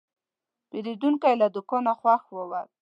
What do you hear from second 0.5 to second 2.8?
پیرودونکی له دوکانه خوښ ووت.